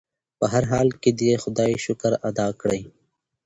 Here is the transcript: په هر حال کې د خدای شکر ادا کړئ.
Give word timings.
په 0.39 0.45
هر 0.53 0.63
حال 0.71 0.89
کې 1.01 1.11
د 1.19 1.21
خدای 1.43 1.71
شکر 1.85 2.11
ادا 2.29 2.47
کړئ. 2.61 2.81